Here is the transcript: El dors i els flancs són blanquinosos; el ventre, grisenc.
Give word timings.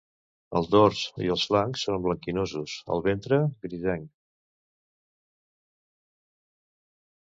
El 0.59 0.69
dors 0.75 1.01
i 1.25 1.29
els 1.33 1.43
flancs 1.49 1.83
són 1.89 2.01
blanquinosos; 2.07 2.79
el 2.97 3.05
ventre, 3.11 3.41
grisenc. 3.69 4.11